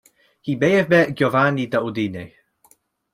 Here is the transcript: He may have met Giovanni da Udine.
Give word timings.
He 0.41 0.55
may 0.55 0.71
have 0.71 0.89
met 0.89 1.13
Giovanni 1.13 1.67
da 1.67 1.79
Udine. 1.81 2.33